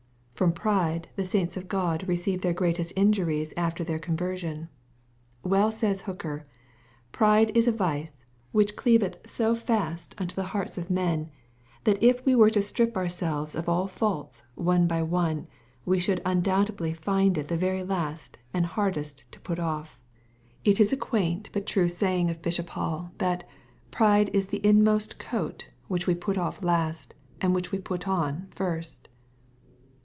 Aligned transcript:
From 0.33 0.53
pride 0.53 1.07
the 1.17 1.23
saints 1.23 1.55
of 1.55 1.67
God 1.67 2.07
receive 2.07 2.41
their 2.41 2.51
greatest 2.51 2.93
injuries 2.95 3.53
after 3.55 3.83
their 3.83 3.99
conversion. 3.99 4.69
Well 5.43 5.71
says 5.71 6.01
Hooker," 6.01 6.45
Pride 7.11 7.55
is 7.55 7.67
a 7.67 7.71
vice, 7.71 8.19
which 8.51 8.75
cleaveth 8.75 9.17
so 9.29 9.53
fast 9.53 10.15
unto 10.17 10.33
the 10.33 10.45
heart! 10.49 10.69
256 10.69 10.89
EXPOSITORY 10.97 11.29
THOUGHTS. 11.29 11.67
of 11.83 11.83
men, 11.83 11.83
that 11.93 12.03
if 12.03 12.25
we 12.25 12.33
vere 12.33 12.49
to 12.49 12.61
strip 12.63 12.97
ourselves 12.97 13.53
of 13.53 13.69
all 13.69 13.85
faults, 13.87 14.45
one 14.55 14.87
by 14.87 15.03
one, 15.03 15.45
we 15.85 15.99
should 15.99 16.23
undoubtedly 16.25 16.91
find 16.91 17.37
it 17.37 17.47
the 17.47 17.55
very 17.55 17.83
last 17.83 18.39
and 18.51 18.65
hardest 18.65 19.25
to 19.33 19.39
put 19.41 19.59
off." 19.59 19.99
It 20.65 20.79
is 20.79 20.91
a 20.91 20.97
quamt 20.97 21.51
but 21.53 21.67
true 21.67 21.85
st^yin^ 21.85 22.31
of 22.31 22.41
Bishop 22.41 22.69
Hall, 22.69 23.11
that" 23.19 23.47
pride 23.91 24.31
is 24.33 24.47
the 24.47 24.65
inmost 24.65 25.19
coat, 25.19 25.67
which 25.87 26.07
wa 26.07 26.15
put 26.19 26.39
off 26.39 26.63
last, 26.63 27.13
and 27.39 27.53
which 27.53 27.71
we 27.71 27.77
put 27.77 28.07
on 28.07 28.47
first." 28.49 29.07